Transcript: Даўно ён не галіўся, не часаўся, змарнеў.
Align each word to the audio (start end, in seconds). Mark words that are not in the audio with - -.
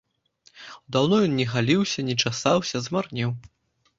Даўно 0.95 1.15
ён 1.25 1.35
не 1.41 1.45
галіўся, 1.51 2.05
не 2.09 2.15
часаўся, 2.25 2.83
змарнеў. 2.87 3.37